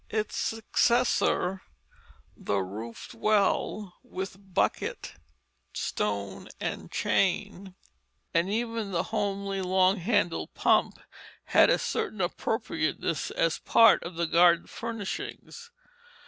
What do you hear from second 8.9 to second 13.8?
the homely long handled pump, had a certain appropriateness as